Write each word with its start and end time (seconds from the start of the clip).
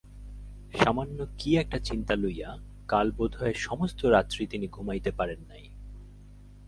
সামান্য 0.77 1.27
কী-একটা 1.37 1.79
চিন্তা 1.79 2.15
লইয়া 2.15 2.49
কাল 2.87 3.11
বোধ 3.11 3.31
হয় 3.35 3.53
সমস্তরাত্রি 3.53 4.43
তিনি 4.47 4.67
ঘুমাইতে 4.67 5.11
পারেন 5.11 5.39
নাই। 5.49 5.63